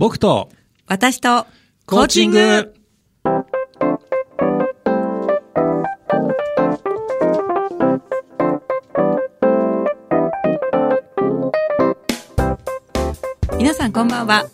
[0.00, 0.48] 僕と
[0.86, 1.46] 私と
[1.84, 2.72] コーチング。
[13.58, 14.46] 皆さんこんばんは。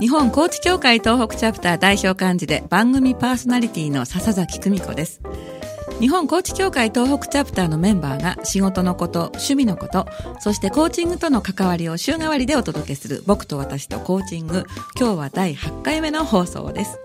[0.00, 5.20] 日本コーチ協会東北チャプター代表幹事で番組パーソナリティの笹崎久美子です
[6.00, 10.06] 日本コーチ協会東北チャプターのメンバーが仕事のこと、趣味のこと、
[10.40, 14.64] そしてコーチングとの関わりを週替わりでお届けする僕と私とコーチング。
[14.98, 16.98] 今日は第8回目の放送です。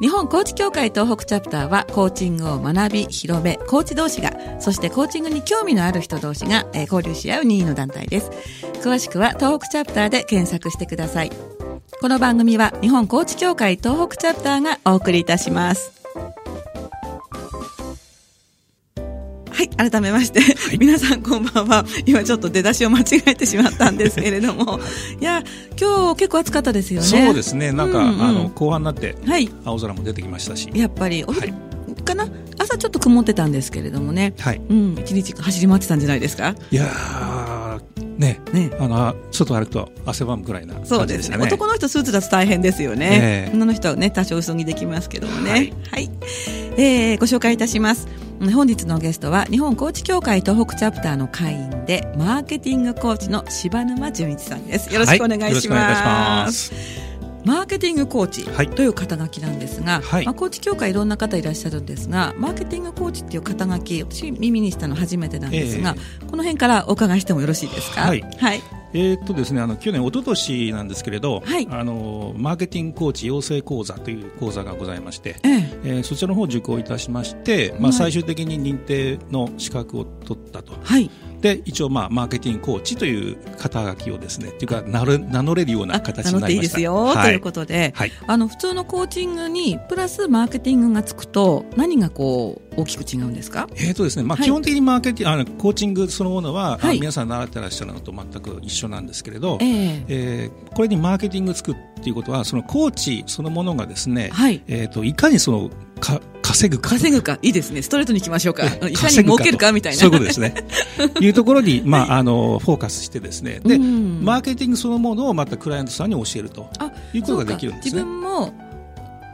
[0.00, 8.30] 日本コーチ協会東北チャプターはコーチングを学び、広め、コーチ同士が、そしてコーチングに興味のある人同士が、え、交流し合う任意の団体です。
[8.82, 11.32] 詳しくは東北チャプターで検索してください。
[12.00, 16.01] この番組は日本コーチ協会東北チャプターがお送りいたします。
[19.76, 21.84] 改めまして、はい、皆さんこんばんは。
[22.06, 24.80] 今ちょっと出だしを間違えてしまったんですけれども、
[25.20, 25.42] いや、
[25.80, 27.06] 今日結構暑かったですよね。
[27.06, 27.72] そうですね。
[27.72, 30.70] なんか、うんうん、あの後半になって、はい、青空も出てきましたし。
[30.74, 31.52] やっぱり、はい、
[32.02, 32.28] かな？
[32.58, 34.34] 朝ちょっと曇ってたんですけれどもね。
[34.38, 34.60] はい。
[34.68, 36.54] うん、一日走り回ってたんじゃないですか？
[36.70, 37.80] いや
[38.18, 41.38] ね、ね、あの外歩くと汗ばむくらいな、ね、そうですね。
[41.38, 45.50] 男の人スーツだと大変ですよね、えー、女の人はね多少薄着できますけどもね。
[45.50, 46.10] はい、はい、
[46.76, 48.06] えー、ご紹介いたします
[48.52, 54.92] 本日のゲストは日本コーチ協会東北チャプターの会員でマーケティングコーチの柴沼純一さんです。
[54.92, 57.02] よろしくお願いします、はい
[57.44, 58.44] マーケティングコーチ
[58.76, 68.02] という肩書きなんですが、はい、まあ、コーチ協会いろんな方いらっしゃるんですがマーケティングコーチっていう肩書き私耳にしたの初めてなんですが、えー、この辺からお伺いしてもよろしいですか？
[68.02, 68.62] はい、はい
[68.94, 75.80] えー、っとですね、あの去年、一昨年なんですけれど、はい、あのマーケティングコーチ養成講座という講座がございまして、ええ。
[75.84, 80.74] えー、そちらの方を受講いたしまして、まあ、最終的に認定の資格を取ったと。
[80.82, 81.10] はい
[81.42, 86.38] で一応まあマーケティングコーチという肩書きをですねっていうか名名乗れるような形になりました。
[86.38, 93.66] 名乗っていいですよ、はい、ということで、はい、あの普通のコーチングにプラスマーケティングがつくと何がこう大きく違うんですか？
[93.74, 105.70] えっ、ー、とですね、まあ基本的にマーケティング、あのコーチングそのものは、はい、皆さん習ってらっしゃるのと全く一緒なんですけれど、えー、えー、これにマーケティングつくっていうことはそのコーチそのものがですね、はい、えっ、ー、といかにその
[106.02, 106.90] か稼ぐか。
[106.90, 107.38] 稼ぐか。
[107.40, 107.80] いいですね。
[107.80, 108.66] ストレートに行きましょうか。
[108.66, 109.98] いかに儲けるかみたいな。
[109.98, 110.54] そういうことですね。
[111.20, 113.60] いうところに、まあ、あの、フォーカスしてですね。
[113.64, 116.68] で、マーケティングそのものをまたクライアントさんに教えると
[117.14, 118.02] いうことができるんですね。
[118.02, 118.52] 自分も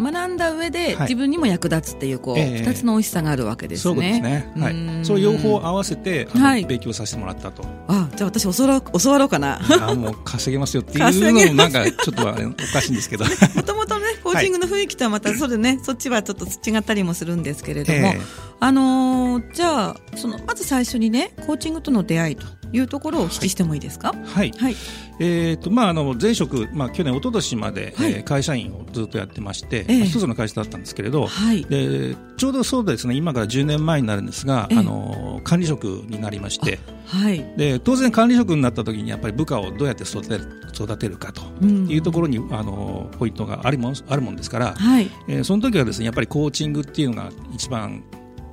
[0.01, 3.95] 学んだ上で自分にも役立つっていうこう二、つの美味しさがあるわけですね。
[3.95, 4.53] そうですね。
[4.57, 5.05] はい。
[5.05, 7.65] そう両方合わせて、はい、勉強させてもらったと。
[7.89, 9.61] あ、じゃあ私教わ教わろうかな。
[9.81, 12.33] あもう稼げますよっていうのもなんかちょっとお
[12.73, 13.25] かしいんですけど。
[13.57, 18.15] もともとね コーチングの雰囲気とはまたそれね、そっちはちょっと違ったりもするんですけれども、
[18.61, 24.13] あのじゃあそのまず最初にねコーチングとの出会いというところをお聞きしてもいいですか？
[24.13, 24.53] はい。
[24.53, 24.77] はい、
[25.21, 37.45] えっ、ー、とまああの前職まあ去年一昨年まで、はい、えー、会社員をずっとやってまして、えー、一つの会社だったんですけれど、はい、でちょうどそうですね今から10年前になるんですが、えー、あの管理職になりまして、はい。
[37.57, 45.11] で当然管理職になった時にやっぱり部下をどうやって育てる育てるかというところに、うん、あのポイントがあるもんあるもんですから、はい。
[45.29, 48.05] えー、その時はですねやっぱりコーチングっていうのが一番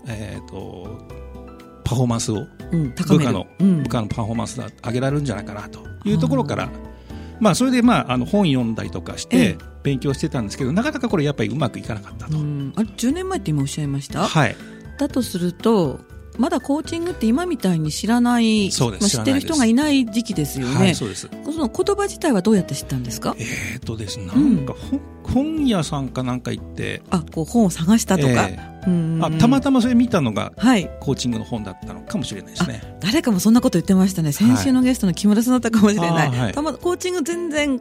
[0.08, 1.25] えっ、ー、と
[1.85, 6.69] パフォーマンスを、うん、部下の、うん、部下のパフォーマンスが上げられるんじゃないかなというところから、
[7.40, 12.35] まあ、それで、まあ、あの本読んだりとかして勉強してたんですけど、なかなかこれやっぱりうまくいかなかったと。
[12.35, 14.28] あれ10年前って今おっしゃいました？
[14.28, 14.56] はい。
[14.97, 16.00] だとすると
[16.38, 21.29] まだコーチングって今みたいに知らないまあ、知ってる人がいない時期ですよね、はい、そうです。
[21.44, 23.35] その言葉自体はどうやって知ったんですか？
[23.40, 32.97] えっ、とですねなんか、うん、本屋さんかなんか行ってあこう本を探したとか、えー、あたまたまそれ見たのが、はい、コーチングの本だったのかもしれないですね。
[33.00, 34.31] 誰かもそんなこと言ってましたね。
[34.31, 37.79] 先週のゲストの木村さんだったかもしれない、はい、たまコーチング全然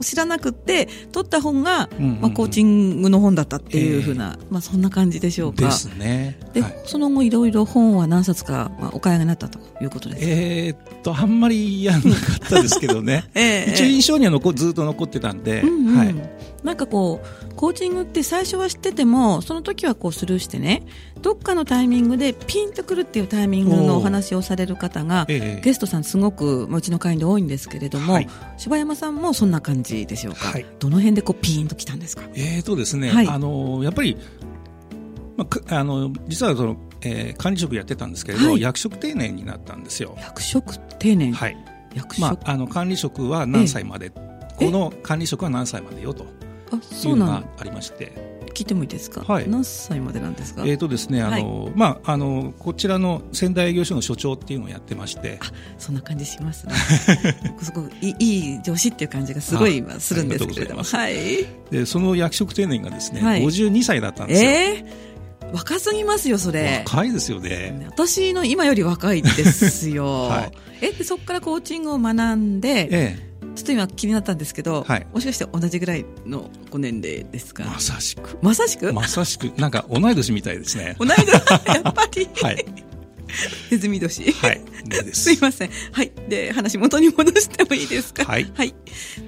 [0.00, 5.64] 知らなくて取った本が、うんうんうん、まあ、コーチングの本だったっていうふうな、えー、まあ、そんな感じでしょうか。
[5.64, 6.38] ですね。
[6.52, 16.14] で、はい、その後いろいろ本は何冊か、まあ、お買い上げになったということですえー、っとあんまりやんなかったですけどね、 えー、一応印象には残ずっと残ってたんで、うんうん、はい。
[16.62, 20.82] なんかこうコーチングって最初は知っててもその時はこうスルーしてね
[21.22, 28.28] どっかのタイミングでピンとくるっていうタイミングのお話をされる方が、ええ、ゲストさんすごくうちの会員で多いんですけれども、はい、
[28.58, 32.22] 柴山さんもそんな感じでしょうか、はい、どの辺でこうピンときたんですか？
[32.34, 34.16] えーとですね、はい、あのやっぱり
[35.36, 40.14] まあ、あの実はその、えー、管理職やってたんですけれど、役職定年になったんですよ。
[40.16, 41.32] 役職定年？
[41.32, 41.56] はい。
[41.92, 46.24] 役職、まあ、あの管理職は何歳まで、この管理職は何歳までよと
[46.76, 48.34] いうのがありまして。
[48.54, 50.62] 聞いてもいいですか、はい、何歳までなんですか？
[50.64, 55.38] えっ、ー、とですねあの、はい、まああのこちらの仙台営業所の所長っていうのをやってまして。
[55.42, 56.72] あそんな感じしますね。
[57.60, 60.84] すごくいいい上司っていう感じがすごい今するんですけれども。
[60.84, 61.14] はい。
[61.70, 64.50] でその役職定年がですね、はい、52歳だったんですよ。
[64.50, 66.84] えー、若すぎますよそれ。
[66.86, 67.86] 若いですよね。
[67.90, 72.88] 私の今より若いですよ、 はい、えでそこからコーチングを学んで、え
[73.30, 77.64] えちょっと今気になったんですけど、はい、もしかして同じぐらいのご年齢ですか？
[77.64, 78.38] まさしく。
[78.42, 78.92] まさしく？
[78.92, 79.46] まさしく。
[79.58, 80.96] なんか同い年みたいですね。
[80.98, 81.26] 同い年
[81.82, 82.28] やっぱり。
[82.42, 82.64] はい。
[83.70, 84.30] ネズミ年。
[84.32, 84.60] はい。
[85.12, 85.70] すいません。
[85.92, 86.12] はい。
[86.28, 88.24] で、話元に戻してもいいですか？
[88.24, 88.50] はい。
[88.54, 88.74] はい。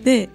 [0.05, 0.29] で、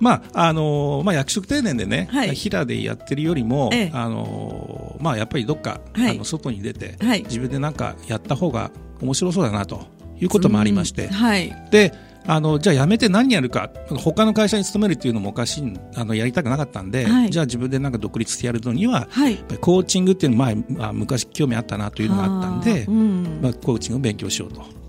[0.00, 9.86] まああのまあ、役職定年でね、はい、平でやってるよりも、ええ、あのまあ、やっぱりどっか、はい、あの外に出て、はい、自分で何かやった方が面白そうだなと
[10.20, 11.94] いうこともありまして、はい、で
[12.26, 13.70] あのじゃあ辞めて何やるか。
[13.88, 24.81] 他の会社に勤めるっていうのもおかしいあのやりたくなかったんで、はい、じゃあ自分でなんか独立してやるのには、はい、コーチングっていうの前、まあ、昔興味あったなというのがあったんで、うん、まあ、コーチングを勉強しようと。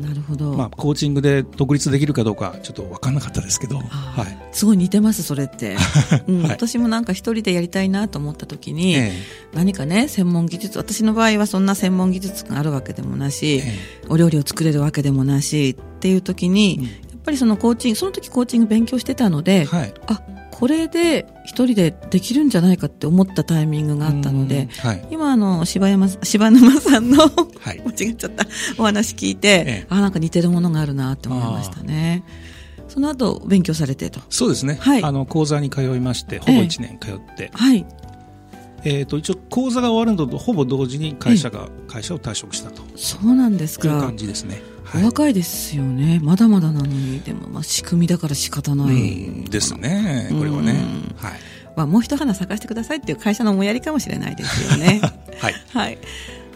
[0.00, 5.76] あなるほど、まあ、コーチングで独立できるかどうかちょっと分からなかったですけど、はい、すごい似てますそれって、
[6.26, 16.92] うん、はい、私もなんか一人でやりたいなと思った時に、えー、何かね専門技術私の場合はそんな専門技術があるわけでもなし、えー、お料理を作れるわけでもなしっていう時に、うん、やっ
[17.24, 20.22] ぱりそのコーチングその時コーチング勉強してたので、はい、あ
[20.60, 28.46] これで一人でできるんじゃないかって思ったタイミングがあったので、はい、今あの柴山柴沼さんの、はい、 間違っちゃった
[28.76, 32.24] お話聞いて、ええ、あなんか似てるものがあるなって思いましたね。
[32.88, 34.20] その後勉強されてと。
[34.28, 37.86] そうですね、はい、あの講座に通いましてほぼ1年通って、えはい。
[38.84, 42.82] えーと、一応講座が終わるのとほぼ同時に会社が、会社を退職したと。
[42.96, 43.88] そうなんですか。
[43.88, 44.60] いう感じですね
[44.94, 46.20] お若いですよね。
[46.22, 47.20] まだまだなのに。
[47.20, 49.44] でもまあ仕組みだから仕方ない。
[49.48, 50.28] ですね。
[50.30, 50.84] これはね。
[51.16, 51.32] はい。
[51.76, 55.00] まあ、もう一花咲かせてくださいっていう会社の思いやりかもしれないですよね。
[55.38, 55.98] はい、はい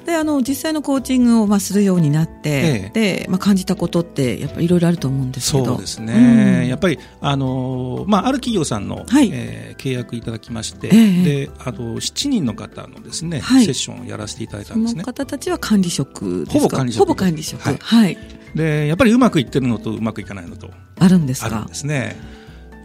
[0.04, 5.64] であの実際のコーチングをまあするようになって、ええ、でまあ、感じたことってやっぱりいろいろあると思うんですけど。
[5.64, 15.02] そうですね、うん、やっぱりあの、まあ、ある企業さんの、はい、えー、契約いただきまして、え、であと7人の方のですね、はい、セッションをやらせていただいたんですね。
[15.02, 17.62] その方たちは管理職ほぼ管理職ほぼ管理職。
[17.62, 18.18] はい、はい、
[18.54, 21.46] でやっぱりうまくいってるのとうまくいかないのとあるんですか？
[21.46, 22.16] あるんですね。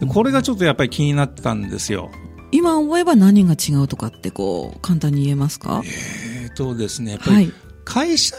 [0.08, 2.10] これがちょっとやっぱり気になったんですよ。
[2.52, 5.82] 今思えば何が違うとかってこう簡単に言えますか？
[5.84, 7.52] えーとですねやっぱり、
[7.84, 8.36] 会社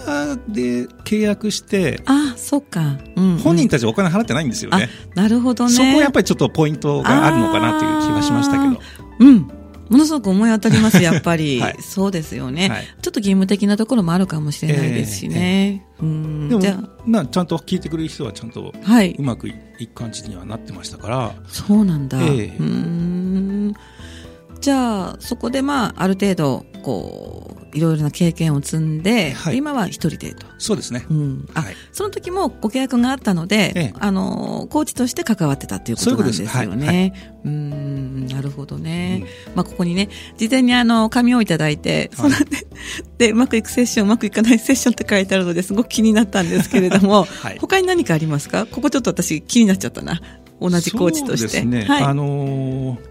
[0.47, 4.89] で契約して、あそっか、うんうん、本人たちお金払ってないんですよね。
[5.13, 5.71] なるほどね。
[5.71, 8.81] そこはやっぱりちょっとポイントがあるのかなという気はしましたけど。
[9.19, 9.51] うん。
[9.89, 11.59] ものすごく思い当たります、 やっぱり。
[11.59, 15.83] はい、そうですよね、はい、ちょっと義務的なところもあるかもしれないですしね。
[15.99, 16.05] えーえー、う
[16.45, 16.49] ん。
[16.49, 16.79] でも、じゃ
[17.19, 19.53] あちゃんと聞いてくれる人はちゃんと、はい、うまくい
[19.87, 21.35] く感じにはなってましたから。
[21.49, 22.21] そうなんだ。
[22.21, 23.20] えー、うん
[24.61, 30.45] じゃあそこでまあある程度こういろいろな経験を積んで、はい、今は一人でと。
[30.57, 37.13] そうですね、うん、あ、はい、その時もご契約があったので、ええ、あのコーチとして関わってたっていうことなんですよね。
[37.43, 38.27] う、はい、ん。
[38.27, 42.35] なるほどね、うん、まあここにね事前にあの紙をいただいて、その
[43.17, 48.65] でうまくいくセッションうまくいかないセッションって書いてあるのですごく気になったんですけれども、 はい、他に何かありますか？
[48.65, 50.21] ここちょっと私気になっちゃったな。
[50.59, 51.47] 同じコーチとして。
[51.47, 53.10] そうですね、はい、あのー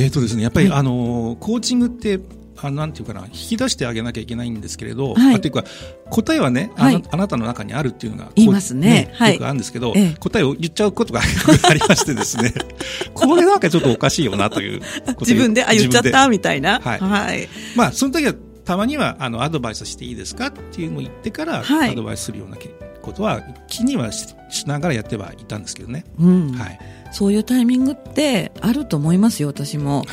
[0.00, 2.20] えーとですね、やっぱり、はい、あのコーチングって
[2.62, 5.64] あなんていうかな引き出してあげなきゃいけないんですけれど、はい、あというか
[6.10, 11.20] 答えはねあな,、あなたの中にあるっていうのが言いますね、ね、よくあるんですけど、ええ、答えを言っちゃうことが
[11.68, 12.52] ありましてですね。
[13.14, 14.82] これなんかちょっとおかしいよなという
[15.20, 22.56] 自分であ言っちゃったみたいな、はい、はい、まあその時はたまにはあのアドバイスしていいですかっていうのを言ってから、はい、アドバイスするような
[23.00, 24.34] ことは気にはし
[24.66, 26.78] ながらやってはいたんですけどね、うん、はい、
[27.12, 29.98] そういうタイミングってあると思いますよ私も。
[29.98, 30.06] はい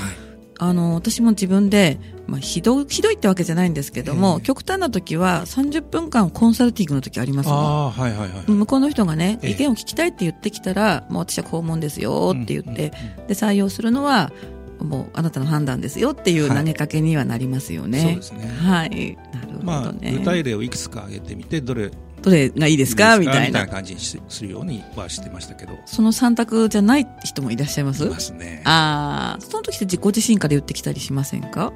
[0.59, 12.91] あの私も自分で、まあ、ひどひどいってわけじゃないんですけども、極端な時は30分間コンサルティングの時ありますあ、はいはいはい、向こうの人がね、意見を聞きたいって言ってきたら、もう私は訪問ですよって言って、
[13.27, 14.31] で採用するのは
[14.79, 17.99] もうあなたの判断ですよっていう投げかけにはなりますよね。
[17.99, 18.47] はい、そうですね。
[18.47, 19.17] はい。
[19.33, 19.63] なるほどね。
[19.63, 23.17] まあ、具体例をいくつか挙げてみて、どれどれがいいですか？
[23.19, 23.67] みたいな。
[23.67, 25.77] 感じにするようにはしてましたけど。
[25.85, 28.05] その3択じゃない人もいらっしゃいます？
[28.05, 28.61] いますね。
[28.65, 31.73] ああその時って自己自身から言ってきたりしませんか？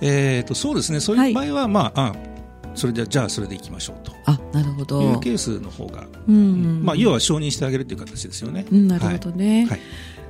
[0.00, 1.00] えっ、ー、とそうですね。
[1.00, 2.12] そういう場合は、はい、まああ
[2.74, 4.12] それじゃじゃあそれでいきましょうと。
[4.26, 5.02] あなるほど。
[5.02, 9.80] いうケースの方が、うん、まあ、要は承認してあげるという形ですよね、うん、なるほどね、はい、はい。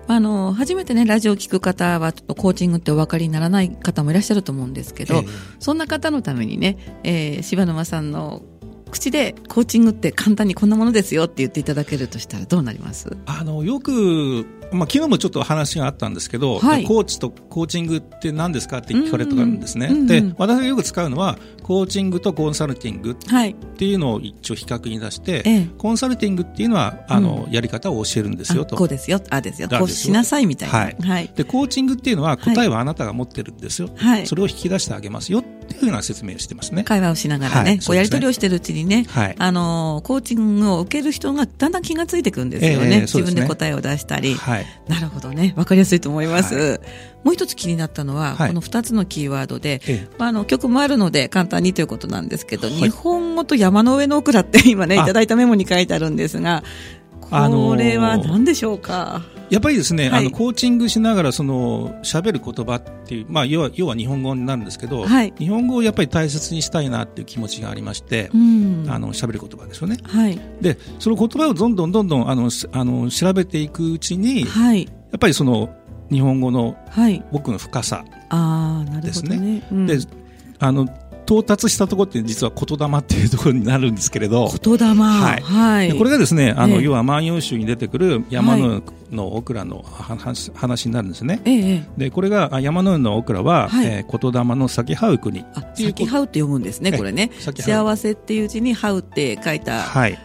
[0.06, 8.42] あの初めてねラジオを聞く方はちょっとコーチングってお分かりにならない方もいらっしゃると思うんですけど、えー、そんな方のためにね、えー、柴沼さんの
[8.88, 13.16] 口でコーチングって簡単にこんなものですよって言っていただけるとしたらどうなります？
[13.26, 28.76] あのよくまあ、昨日もちょっと話があったんですけど、はい、コーチとコーチングって何ですかって聞かれたんですね、うんうん、で私がよく使うのはコーチングとコンサルティングっていうのを一応比較に出して、はい、コンサルティングっていうのはあの、うん、やり方を教えるんですよと。
[28.76, 29.71] こうですよあですよ。
[29.71, 30.97] こうしなさいみたいな、はい。
[31.00, 36.84] はい、でコーチングっていうのは答えはあなたが持ってるんですよ、はい、それを引き出してあげますよっていうような説明をしてますね。
[36.84, 43.00] 会話をしながらね、はい、こうやり取りをしてるうちにね、はい、あのコーチングを受ける人がだんだん気がついていくんですよね、えー、ね。
[43.02, 45.54] 自分で答えを出したり、はい、なるほどね。
[45.56, 46.80] わかりやすいと思います、はい、
[47.25, 56.62] もう一つ気になったのは、この二つのキーワードで、えー、あの曲もあるので簡単にということなんですけど、日本語と山の上のオクラって今ねいただいたメモに書いてあるんですが
[57.30, 69.97] これは何でしょうか、やっぱりですね、はい、あのコーチングしながらその喋る言葉っていう、まあ、要は要は日本語になるんですけど、はい、日本語をやっぱり大切にしたいなっていう気持ちがありまして、うん、あの喋る言葉ですよね。
[70.04, 75.75] はい、でその言葉をどんどんどんどんあのあの調べていくうちに、はい、やっぱりその
[76.11, 76.76] 日本語の
[77.32, 78.04] 僕の深さ
[79.02, 79.37] ですね。
[79.37, 79.68] はい、ね。
[79.73, 79.99] うん、で
[80.58, 80.88] あの
[81.28, 84.49] 到達したところって実は言霊っていうところになるんですけれど。
[84.62, 85.42] 言霊、はい。
[85.42, 95.44] はい、これがですねあの、え要は万葉集に出てくる山の,、のオクラの話話になるんですね、えでこれが山の上のオクラは、はい、えー、言霊の咲きはう国。
[95.75, 97.30] 咲きはうって読むんですねこれね。
[97.38, 99.85] 幸せっていう字にはうって書いた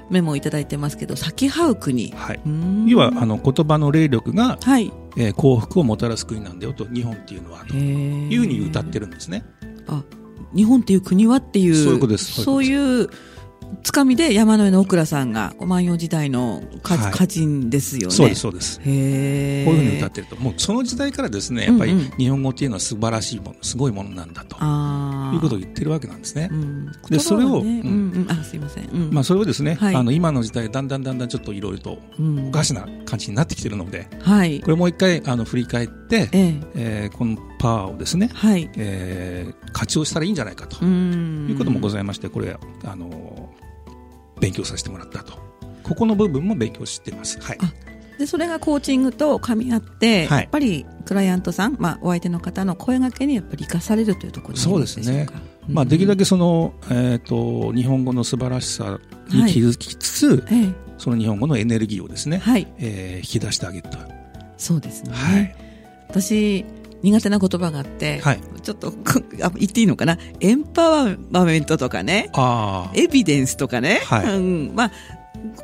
[0.09, 2.39] メモをいただいてますけど咲きはう国、はい、
[2.87, 4.91] 要はあの言葉の霊力が、はい。
[5.15, 9.45] えー、幸福をもたらす国なんだよと日本っていうのはというふうに歌ってるんですね。
[9.87, 10.01] あ
[10.55, 12.43] 日本っていう国はっていうそういうことです。
[12.43, 13.09] そういう
[13.81, 18.15] つかみで山の上の大倉さんが万葉時代の歌,、歌人ですよね。
[18.15, 18.79] そうですそうです。
[18.83, 26.49] へこういうふうに歌ってるともうその時代からですねやっぱり日本語っていうのは素晴らしいものすごいものなんだということを言ってるわけなんですね。
[26.51, 28.27] うん、でそれを、うんうん。
[28.29, 31.99] あすいません、うん、まあそれをですね、はい、あの今の時代だんだんだんだんちょっといろいろと
[32.47, 36.61] おかしな感じになってきてるので、はい、これもう一回あの振り返って、ええ。
[36.75, 38.69] えー、このパワーをですね、はい。
[38.75, 43.49] えー、活用したらいいんじゃないかということもございましてこれあの
[44.41, 45.41] 勉強させてもらったと。
[45.83, 47.39] ここの部分も勉強してます。
[47.41, 47.57] はい。
[48.19, 55.27] でそれがコーチングと噛み合って、はい、やっぱりクライアントさん、まあ、お相手の方の声がけにやっぱり生かされるというところそうですね、
[55.67, 62.71] まあ、できるだけその、えーと、日本語の素晴らしさに気づきつつ、はい、その日本語のエネルギーをですね、はい。
[62.77, 63.97] えー、引き出してあげると
[64.57, 65.55] そうですね、はい、
[66.09, 66.65] 私
[67.03, 68.93] 苦手な言葉があって、はい、ちょっと
[69.43, 70.17] あ言っていいのかな？
[70.39, 72.31] エンパワーメントとかね。
[72.93, 74.91] エビデンスとかね、はい、うん、まあ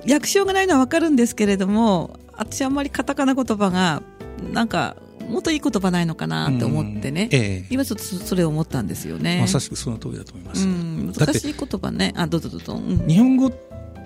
[0.05, 4.03] 略称がないのは分かるんですけれども私あんまりカタカナ言葉が
[4.51, 4.97] なんか
[5.29, 9.39] もっといい言葉ないのかなって思ってね、ええ、今ちょっとそれを思ったんですよね。
[9.39, 12.13] まさしくその通りだと思います、うん、難しい言葉ね。
[12.17, 13.53] あどうぞどうぞ、うん、日本語っ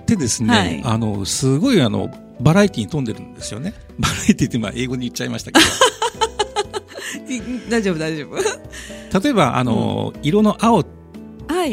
[0.06, 2.12] てですね、はい、あのすごいあの
[2.42, 3.74] バラエティーに富んでるんですよね。
[3.98, 5.66] バラエティーって今英語に言っちゃいましたけど
[7.70, 9.20] 大丈夫大丈夫。
[9.20, 10.86] 例えばあの、うん、色の青っ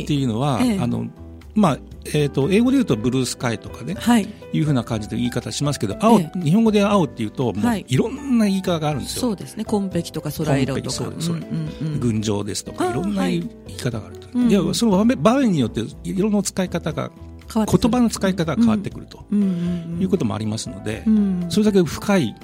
[0.06, 1.06] ていうのは、はいええ、あの
[1.54, 7.96] まあえーと、英語で言うとブルースカイとかね、はい、いうふうな感じで言い方しますけど青、ええ、日本語で青っていうともうい。
[7.96, 9.64] ろんな言い方があるんですよ、そうですね。
[9.64, 10.90] 紺碧とか空色とか。
[10.90, 13.42] そうです、うんうん、群青ですとかいろんな言い
[13.76, 17.10] 方があると、はい、いやその場面によって色の使い方が
[17.54, 21.04] 言葉の使い方が変わってくると、いうこともありますので、
[21.48, 22.34] それだけ深い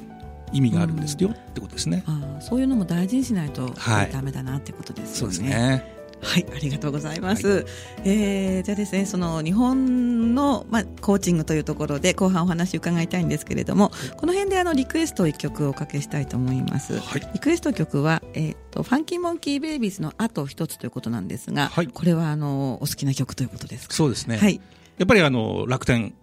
[0.52, 3.74] 意味があるんですよ、ってことですねあそういうのも大事にしないと
[4.12, 5.34] だめだなってことですよね。
[5.34, 7.46] そうですねはい、ありがとうございます。
[7.46, 7.64] はい、
[8.06, 16.98] えー、じゃあですね、その日本の、まあ、コーチングというところで後半お話伺いたいんですけれども、この辺であのリクエスト一曲おかけしたいと思います。
[16.98, 23.94] はい、リクエスト曲は、えっ、ー、と、ファンキーモンキーベイビーズのあと一つということなんですが、はい、これはあの、お好きな曲ということですか？
[23.94, 24.38] そうですね。
[24.38, 24.60] はい。
[24.98, 26.14] やっぱりあの楽天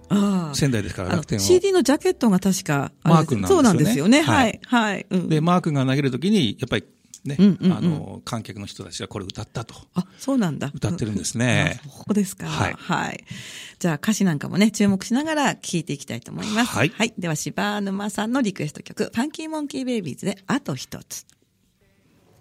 [0.54, 3.56] 仙台ですから楽天を CD のジャケットが確かマークなんですよね。
[3.56, 4.22] そうなんですよね。
[4.22, 4.60] はい。
[4.66, 5.06] はい。
[5.10, 6.86] うん、で、マークが投げるときに、やっぱり
[7.26, 9.76] ね、あの、観客の人たちがこれ歌ったと。
[9.96, 10.72] あ、そうなんだ。
[10.74, 11.80] 歌ってるんですね。
[11.88, 12.48] ここですか。
[12.48, 12.76] はい。
[12.78, 13.24] はい。
[13.80, 16.72] じゃあ歌詞なんかもね、注目しながら聴いていきたいと思います。
[16.72, 16.90] はい。
[16.90, 17.14] はい。
[17.18, 21.26] では、柴沼さんのリクエスト曲、ファンキーモンキーベイビーズで、あと一つ。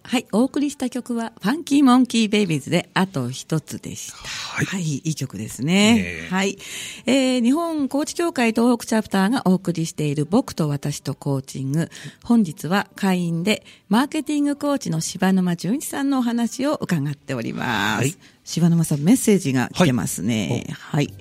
[0.04, 4.16] はい、お送りした曲は、ファンキーモンキーベイビーズで、あと一つでした。
[4.16, 6.26] はい、はい、いい曲ですね。
[6.30, 6.58] はい。
[7.06, 11.88] えー、日本コーチ協会東北チャプターがお送りしている僕と私とコーチング。
[12.24, 18.02] 本日は会員で、マーケティングコーチの柴沼淳一さんのお話を伺っております。
[18.02, 20.66] はい、柴沼さん、メッセージが来てますね。
[20.72, 21.14] はい、はい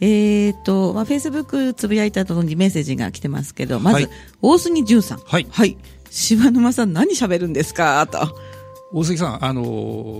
[0.00, 4.08] えっ、ー、と、まあ、フェイスブックつぶやいた後にメッセージが来てますけど、まず、
[4.40, 5.18] 大杉淳さん。
[5.18, 5.46] はい。
[5.50, 5.76] はい。
[6.10, 8.06] 柴沼さん何喋るんですか？
[8.06, 8.36] と。
[8.92, 9.62] 大杉さん、あの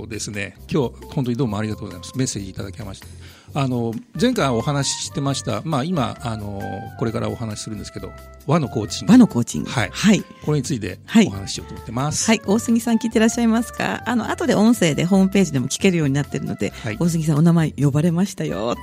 [0.05, 2.17] ー、ですね、今日本当にどうもありがとうございます。
[2.17, 3.07] メッセージいただきまして。
[3.55, 6.61] あの前回お話ししてました、まあ、今あの
[6.99, 8.13] これからお話しするんですけど
[8.47, 9.13] 和のコーチング。
[9.13, 9.71] 和のコーチング。
[9.71, 14.03] はい、はい、これについてお話ししようと思ってます、はい、大杉さん聞いてらっしゃいますか？
[14.07, 18.69] あの後で音声でホームページでも聞けるようになってるので、はい、大杉さんお名前呼ばれましたよ。
[18.69, 18.75] は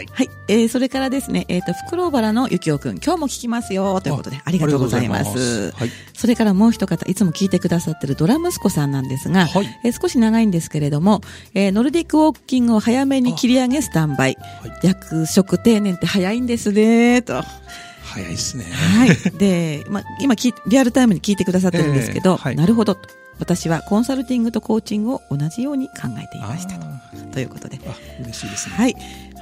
[0.00, 0.30] い、はい。
[0.48, 4.00] えー、それからですね、えーと、と袋原の幸男君今日も聞きますよ。
[4.00, 5.72] ということでありがとうございます。
[5.72, 11.20] はい、それからもう一方いつも聞いてくださってるドラ息子さんなんですが、はいえー、少し長いんですけれども、
[11.54, 17.42] えー、ノルディックウォーキングを早めに切り上げスター販売、はい、役職定年って早いんですねと。
[18.02, 18.64] 早いですね。
[18.64, 19.38] はい。
[19.38, 20.34] で、まあ、今
[20.66, 23.08] リアルタイムに聞いてくださってるんですけど、えーはい、なるほどと。
[23.38, 26.86] 私はコンサルティングとコーチングを同じように考えていましたと。
[27.32, 27.78] ということで。
[28.22, 28.76] 嬉しいですね。
[28.76, 28.96] はい。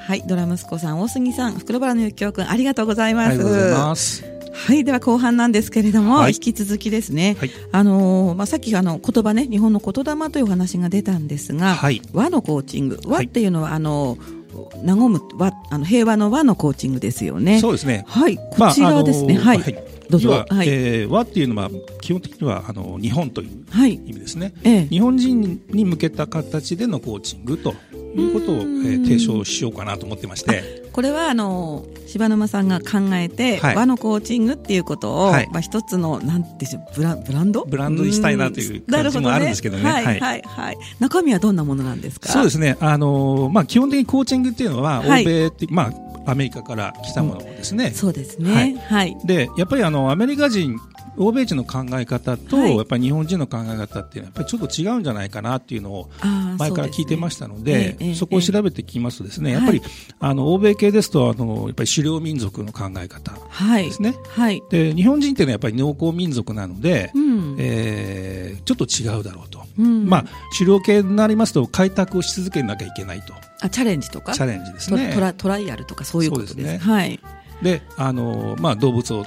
[0.06, 0.24] はい。
[0.26, 3.28] ドラ息子さん、大杉さん、袋原のゆきおくん、ありがとうございます。
[3.28, 4.24] ありがとうございます。
[4.52, 4.84] はい。
[4.84, 7.36] では後半なんですけれども、はい、引き続きですね。
[7.38, 13.00] はい、あのー、まあ、さっきあの、言葉ね、日本の言霊というお話が出たんですが、はい、和のコーチング。
[13.06, 14.43] 和っていうのは、あのー、
[14.84, 17.60] 和む和あの平和の和のコーチングですよね。
[17.60, 18.04] そうですね。
[18.06, 19.34] はい、こちらですね。
[19.34, 19.84] まあ、はい。
[20.10, 20.30] どうぞ。
[20.30, 27.74] は、はい、えー、和っていうのは基本的にはあの日本という意味ですね、はいええ、日本人に向けた形でのコーチングと
[28.16, 30.83] いうことを、えー、提唱しようかなと思ってまして。
[30.94, 37.64] これはあの柴沼さんが考えて、はい、和のコーチングっていうことを、はい、まあ一つのなんていうブラブランド？
[37.64, 39.82] ブランドにしたいなという感じもあるんですけどね。
[39.82, 40.78] はいはいはい。
[41.00, 42.28] 中身はどんなものなんですか？
[42.28, 42.76] そうですね。
[42.78, 45.90] あのまあ基本的にコーチングっていうのは、欧米ってま
[46.24, 47.86] あアメリカから来たものですね。
[47.86, 48.80] うん、そうですね。
[48.88, 49.16] はい。
[49.24, 50.78] でやっぱりあのアメリカ人
[51.16, 56.10] 欧米人の考え方と、やっぱり日本人の考え方っていうのはやっぱりちょっと違うんじゃないかなっていうのを
[56.58, 59.82] 前から聞いてましたので、そこを調べてきますとですね、やっぱり、
[60.18, 63.32] あの欧米系ですとあのやっぱり狩猟民族の考え方
[63.76, 64.14] ですね。
[64.28, 64.62] はい。
[64.70, 69.62] で日本人っていうのはやっぱり農耕民族なので、うん、えー、ちょっと違うだろうと。
[69.78, 73.34] うん、まあ狩猟系になりますと開拓をし続けなきゃいけないと。
[73.60, 74.32] あチャレンジとか？
[74.32, 76.78] チャレンジですねトラトライアルとかそういうことですね。
[76.78, 77.18] はい。
[77.62, 79.24] であのまあ動物を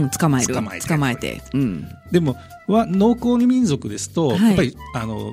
[0.00, 0.54] うん、捕まえる。
[0.54, 0.88] 捕まえて。
[0.88, 2.36] 捕まえて、うん、でも
[2.66, 5.32] は農耕民族ですと、はい、やっぱりあの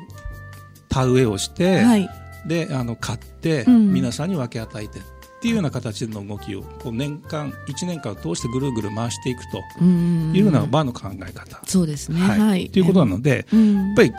[0.89, 2.09] 田植えをして、はい、
[2.45, 5.01] であの買って、うん、皆さんに分け与えてっ
[5.41, 11.59] ていうような形の動きをこう年間1年間を通してぐるぐる回していくというような場の考え方。
[11.65, 12.39] そうですね、はい。
[12.39, 14.13] はい、ということなので、やっぱり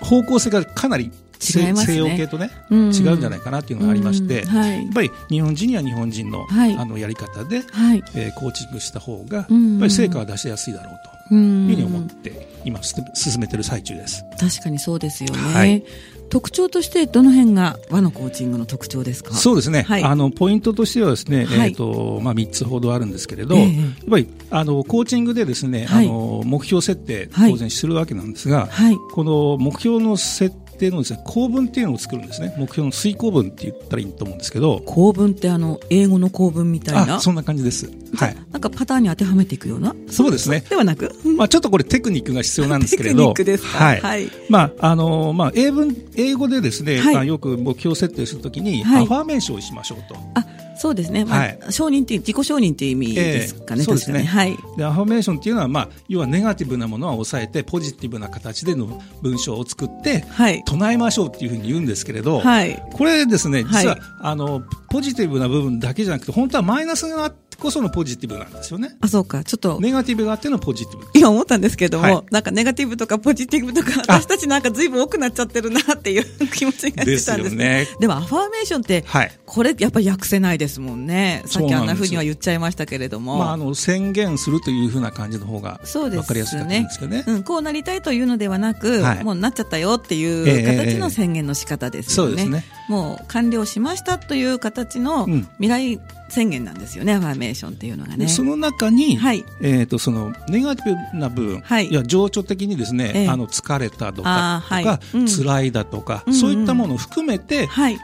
[0.00, 8.02] 方向性がかなり違いますね、西洋系とね、うん、違うんじゃないかなっていうのがありまして、はい、やっぱり日本人には日本人の,、あのやり方で、はい。
[8.14, 9.46] えー、コーチングした方が、やっ
[9.80, 10.94] ぱり成果は出しやすいだろう
[11.28, 14.24] というふうに思って、今進めてる最中です。
[14.38, 15.38] 確かにそうですよね。
[15.38, 15.82] はい、
[16.28, 19.34] 特徴としてどの辺が和のコーチングの特徴ですか？
[19.34, 28.68] そうですね、はい、あのポイントとしてはですね、はい、えーとまあ、3つほどあるんですけれど、えー、やっぱりあのコーチングでですね、はい、あの目標設定当然するわけなんですが、
[29.12, 32.54] この目標の設定のですね構文っていうのを作るんですね。
[32.56, 34.80] 目標の遂行文って言ったらいいと思うんですけど。
[34.86, 37.20] 構文ってあの英語の構文みたいな？
[37.20, 37.90] そんな感じです。
[38.16, 38.36] はい。
[38.50, 39.94] なんかパターンに当てはめていくような？
[40.08, 40.64] そうですね。
[40.68, 41.12] ではなく？
[41.36, 43.16] まあちょっとこれテクニックが必要なんですけれど。
[43.16, 50.16] テクニックですはい、はい、まああのまあ英文英語でですね、はい、まあ、よく目標設定するときに、アファーメーションをしましょうと。
[50.34, 50.46] あ
[50.80, 58.86] そうですね、まあ、はい、承認っていう自己承認っていう意味ですかね、えー、そうですね、はい、でアファメーションっていうのは、まあ、要はネガティブなものは抑えてポジティブな形での
[59.20, 68.96] 文章を作って、はい、唱えましょうっていうふうに言うんですけれど、はい、これですね実は、あのポジティブな部分だけじゃなくて本当はマイナスがあってこそのポジティブなんですよね。
[69.00, 69.44] あ、そうか。
[69.44, 69.78] ちょっと。
[69.80, 71.06] ネガティブがあってのポジティブ。
[71.14, 77.86] 今思ったんですけども、はい、なんかネガティブとかポジティブとか、私たちなんか随分多くなっちゃってるなっていう気持ちがしてたんですね。
[78.00, 81.42] でもアファーメーションって、はい、これやっぱり訳せないですもんね。
[81.46, 83.38] さっきあんなふうには言っちゃいましたけれども。
[83.38, 87.24] まあ、あの、宣言するというふうな感じの方が、わかりやすかったんですけどね。
[87.26, 92.32] うん、こうなりたいというのではなく、はい、もうなっちゃったよっていう形の宣言の仕方ですよね。
[92.32, 92.79] えー、そうですね。
[92.90, 95.26] もう完了しましたという形の
[95.60, 98.26] 未来宣言なんですよね、アファーメーションっていうのがね。
[98.26, 107.98] その中に、はい、えっ、ー、と、その、ネガティブな部分、はい、いや、情緒的にですね、えー、あの、疲れたとか、とか、うん、辛いだとか、うん、そういったものを含めて、はい、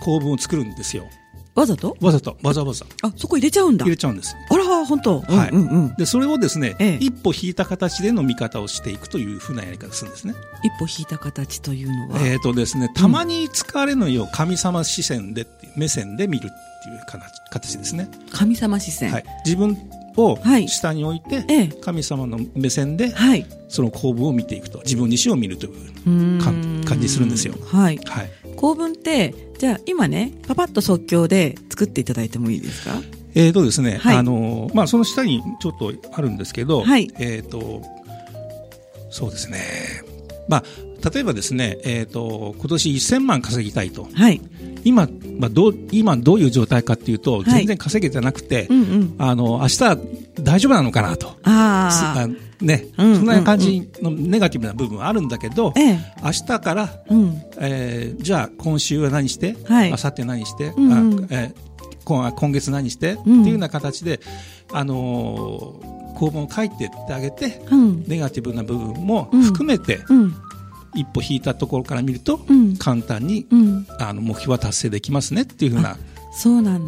[0.00, 1.08] 構文を作るんですよ。
[1.56, 1.96] わざと？
[2.00, 2.84] わざと、わざわざ。
[3.02, 3.84] あ、そこ入れちゃうんだ。
[3.84, 4.36] 入れちゃうんです。
[4.50, 5.20] あら、本当。
[5.20, 5.50] はい。
[5.50, 10.34] うんうん、で、それをですね、ええ、一歩引いた形での見方をしていくというふうなやり方するんですね。
[10.62, 12.20] 一歩引いた形というのは？
[12.20, 16.50] えっ、ー、とですね、たまに疲れのよう神様視線で、目線で見るっ
[16.82, 17.00] ていう
[17.50, 18.08] 形ですね。
[18.30, 19.10] 神様視線。
[19.10, 19.24] はい。
[19.46, 19.78] 自分
[20.18, 20.38] を
[20.68, 27.54] 下に置いて、はい、神様の目線で、はい、その構文を見ていくと、自分自身を見るという感じするんですよ。
[27.64, 27.98] はい。
[28.04, 28.30] はい。
[28.56, 33.00] 構文ってじゃあ今ねパパッと即興で作っていただいてもいいですか？
[33.34, 37.82] えーとですね、はい、あのまあ、その下にちょっとあるんですけど、はい、えーと
[39.10, 39.60] そうですね、
[40.48, 40.64] まあ、
[41.12, 44.08] 例えばですね、えっ、ー、と、今年1000万稼ぎたいと。
[44.12, 44.40] はい。
[44.84, 49.78] 今、まあ、どう、今どういう状態かっていうと、全然稼げてなくて、うんうん、あの、明日
[50.40, 51.28] 大丈夫なのかなと。
[51.44, 52.28] ああ。
[52.60, 61.54] ね、うんうんうん、そんな感じのネガティブな部分はあるんだけど、ええ、明日から、うん、えー、じゃあ今週は何して、はい、明後日何して、うんうん、あえー、
[62.04, 64.20] 今今月何して、うん、っていうような形で、
[64.72, 70.00] あのー、公文を書いてってあげて、うん、ネガティブな部分も含めて、
[70.96, 72.40] 一歩引いたところから見ると、
[72.78, 73.46] 簡単に、
[73.98, 75.96] あの目標は達成できますねっていうふうな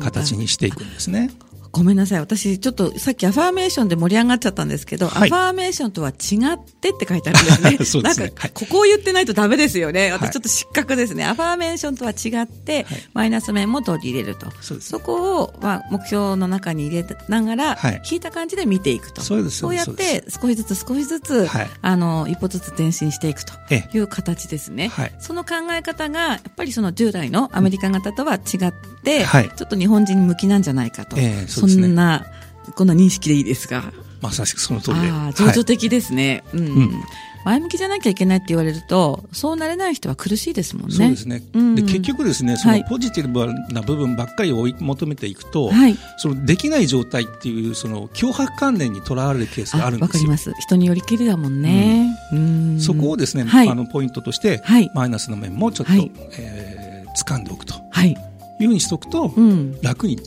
[0.01, 1.31] 形にしていくんですね。
[1.71, 2.21] ごめんなさい。
[2.21, 7.71] 私、ちょっとさっきアファーメーションで盛り上がっちゃったんですけど、はい、アファーメーションとは違ってって書いてあるんですね。
[7.85, 8.27] そうですね。
[8.27, 10.11] なんか、ここを言ってないとダメですよね。
[10.13, 11.25] 私ちょっと失格ですね。
[11.25, 14.47] アファーメーションとは違って、マイナス面も取り入れると。
[14.61, 17.79] そそこを、まあ、目標の中に入れながら、
[18.11, 19.21] 引いた感じで見ていくと。
[19.21, 19.59] そうです。
[19.59, 21.49] そうやって、少しずつ少しずつ、
[21.83, 24.91] あの、一歩ずつ前進していくという形ですね。
[25.19, 29.27] その考え方が、やっぱりその従来のアメリカ型とは違って、
[29.57, 31.17] ちょっと日本人向きなんじゃないかと。
[31.19, 32.27] えーそんな、
[32.75, 33.93] こんな認識でいいですが。
[34.21, 35.11] まさしくその通りで。
[35.11, 36.43] ああ、情緒的ですね。
[36.53, 37.03] はい、うん、うん
[37.45, 40.95] 前向きじゃなきゃいけないって言われると、そうなれない人は苦しいですもんね。
[40.95, 41.43] そうですね。
[41.55, 50.09] うん、で結局ですね、そのポジティブな部分ばっかりを追い求めていくと、はい、そのできない状態っていうその脅迫観念にとらわれるケースがあるんですよ。
[50.09, 50.53] わかります。
[50.59, 52.15] 人によりきりだもんね。
[52.33, 57.75] うん、そこをですね、はい、あのポイントとして、はい、マイナスの面もちょっと、はい、えー、掴んでおくと。
[57.91, 58.17] はい。
[58.61, 60.19] いうふうにしておくと、うん、楽にい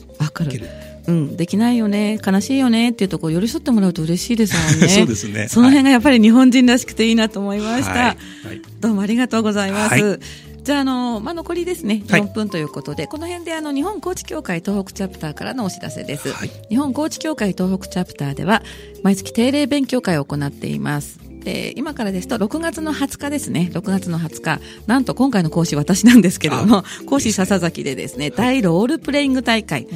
[0.50, 0.66] ける。
[1.06, 4.88] うん、できないよね、悲しいよねっていうところ寄り添ってもらうと嬉しいですもんね。
[4.94, 5.48] そうですね。
[5.48, 7.90] その辺がやっぱり日本人らしくていいなと思いました。
[7.90, 8.16] はいはい、
[8.80, 10.02] どうもありがとうございます。
[10.02, 10.18] はい
[10.62, 16.30] じゃあ、あの、まあ、残りですね、4分ということで、はい、この辺であの、日本高知協会東北チャプターからのお知らせです。
[16.30, 18.62] はい、日本高知協会東北チャプターでは、
[19.02, 21.21] 毎月定例勉強会を行っています。
[21.44, 23.70] で、今からですと6月の20日ですね。
[23.72, 24.60] 6月の20日。
[24.86, 29.86] なんと今回の講師私なんですけれども、講師笹崎でですね、大ロールプレイング大会。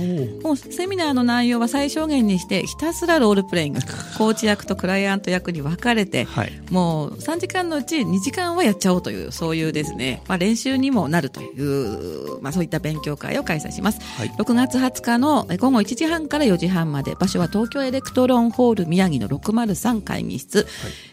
[0.43, 3.81] もうセミナーの内容は最小限にして、ひたすらロールプレイング。
[4.19, 14.01] コーチ役とクライアント役に分かれて、はい、もう3時間のうち2時間はやっちゃおうという、そういうですね、まあ練習にもなるという、まあそういった勉強会を開催します。
[14.17, 20.59] はい、6月20日の午後1時半から4時半まで、場所は東京エレクトロンホール宮城の603会議室。
[20.59, 20.67] はい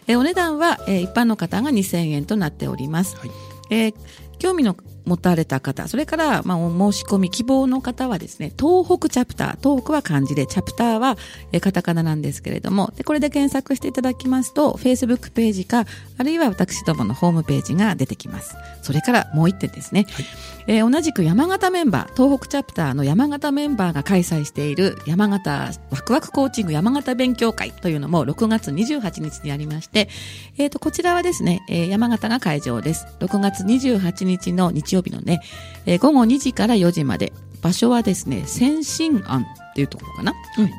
[0.07, 3.17] えお値段は、えー、一般の方が2000円となっております。
[3.17, 3.31] はい、
[3.69, 3.93] えー、
[4.39, 11.17] 興味の持たれた方、それから、まあ、お申し込み希望の方はですね、東北チャプター、東北は漢字で、チャプターは、
[11.51, 15.85] えカタカナなんですけれども、で、これで検索していただきますと、Facebook ページか、
[16.17, 18.55] あるいは私どものホームページが出てきます。
[18.81, 20.25] それからもう一点ですね、はい、
[20.67, 30.09] えー、同じく山形メンバー、東北チャプターの山形メンバーが開催している山形ワクワクコーチング山形勉強会というのも6月28日にありまして、
[30.57, 33.05] えっ、ー、と、こちらはですね、えー、山形が会場です。
[33.19, 35.41] 6月28日の日曜日のね、
[35.85, 40.33] えー、午後2時から4時まで、場所はですね、先進案っていうところかな。
[40.59, 40.69] うん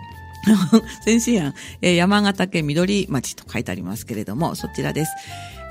[1.05, 5.13] 先進案、えー、山形県緑町と書いてありますけれども、そちらです。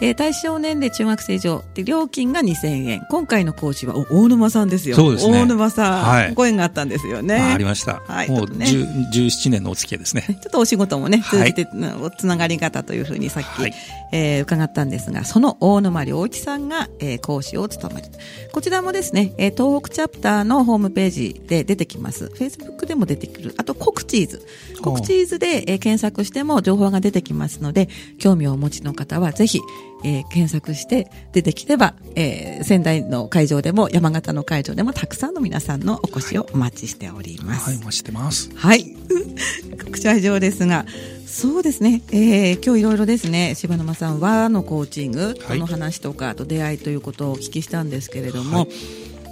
[0.03, 3.07] えー、対象年齢中学生以上で料金が2000円。
[3.09, 4.97] 今回の講師は大沼さんですよ。
[4.97, 5.41] そうですね。
[5.41, 7.39] 大沼さん、はい、ご縁があったんですよね。
[7.39, 10.23] ありました、はい、もう、ね、17年のお付き合いですね。
[10.27, 13.73] ちょっとお仕事もね通じて、はい、つながり方というふうにさっき、はい、
[14.11, 18.09] えー、伺ったんですがその大沼良一さんが、えー、講師を務める。
[18.51, 22.25] こちらもですね、えー、東北チャプターのホームページで出てきます。
[22.25, 23.55] フェイスブックでも出てくる。
[23.57, 24.27] あとコクチー。
[24.27, 24.45] ズ
[24.81, 27.87] コクチーズで、えー、検索しても情報が出てきますので
[28.19, 29.61] 興味をお持ちの方はぜひ
[30.03, 37.69] えー、検索して出てきれば、えー、仙台の会場でも山形の会場でもたくさんの皆さんのお越しをお待ちしております。
[37.69, 38.49] はい、お待ちしてます。
[38.55, 38.95] はい。
[39.83, 40.85] 告知は以上ですが、
[41.25, 48.69] そうですね、えー、今日いろいろですね、柴沼さん、和のコーチング、この話とか、あと出会いということをお聞きしたんですけれども、はい、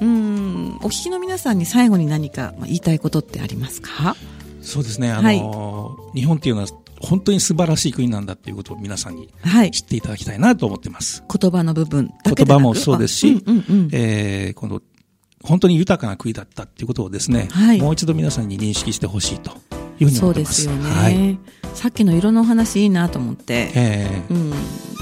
[0.02, 4.16] うんお聞きの皆さんに最後に何か言いたいことってありますか？
[4.62, 6.68] そうですね、あの、はい、日本っていうのは
[7.02, 9.30] 本当に素晴らしい国なんだっていうことを皆さんに
[9.72, 11.22] 知っていただきたいなと思ってます。
[11.22, 14.82] はい、言葉の部分言葉もそうですし、うんうんうん、えー、この
[15.44, 19.52] 本当に豊かな国だったっていうことをですね、はい、もう一度皆さんに認識してほしいと
[20.00, 20.64] いうふうに思ってます。
[20.64, 20.90] そうですよね。
[20.90, 21.40] はい、
[21.74, 24.54] さっきの色の話いいなと思って、えー、うん、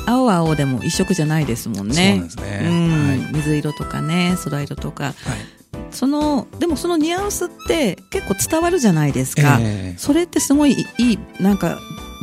[0.06, 2.16] 青は青でも一色じゃないですもんね。
[2.18, 2.68] そうですね。
[2.70, 5.16] うん、はい、水色とかね、空色とか、はい、
[5.92, 11.80] そのでもそのニュアンスって結構伝わるじゃないですか、えー、それってすごいいいなんか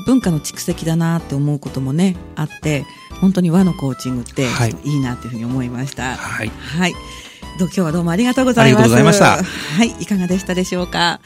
[0.07, 2.85] 文化の蓄積だなって思うこともねあって
[3.21, 4.47] 本当に和のコーチングって
[4.85, 6.17] いいなというふうに思いました。
[6.17, 6.95] はい、はい、
[7.59, 8.83] 今日はどうもありがとうございます。
[8.83, 9.43] ありがとうございました。
[9.43, 11.21] はい、いかがでしたでしょうか。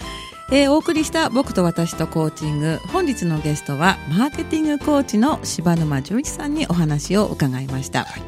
[0.52, 8.22] えー、お送りした僕と私とコーチング本日のゲストはマーケティングコーチの柴沼純一さんにお話を伺いました、はい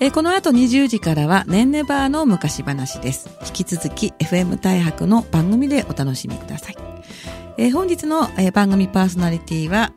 [0.00, 3.30] えー、この後20時からは、ねんねバーの昔話です。
[3.46, 6.76] 引き続き、FM 大白の番組でお楽しみください。
[7.56, 9.92] えー、本日の、えー、番組パーソナリティは、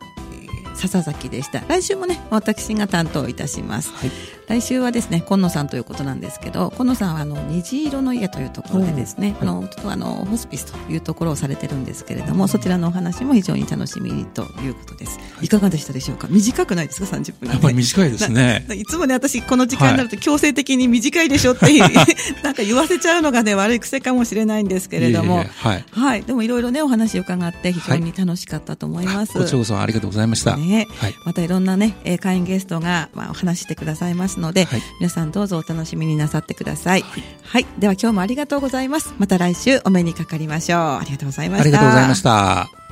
[0.75, 1.61] 笹崎でした。
[1.67, 3.91] 来週もね、私が担当いたします。
[3.93, 4.11] はい、
[4.47, 15.19] 来週はですね、今野さんということなんですけど、今野さんはあの虹色の家というところでですね、あのちょっとあのホスピスというところをされてるんですけれども、そちらのお話も非常に楽しみということです。
[15.41, 15.49] い。
[15.49, 16.29] かがでしたでしょうか？
[16.29, 18.65] 短くないですか、30分やっぱり短いですね。
[18.73, 21.79] いつもね、私この時間になると強制的に短いでしょって、はい、
[22.41, 29.33] なんか言わせちゃうのがね悪い癖かもしれないんですけれども、はい、はい、でもいろいろねお話を伺って非常に楽しかったと思います。
[29.33, 30.55] こちらこそありがとうございました。
[30.55, 37.01] ね、はい、またいろんなね会員ゲストがまあお話してくださいますので、はい、皆さんさんどうぞお楽しみになさってください。
[37.01, 39.15] はい、はい、では今日もありがとうございます。
[39.17, 40.79] また来週お目にかかりましょう。
[40.79, 41.63] ありがとうございました。
[41.63, 42.86] ありがとうございました。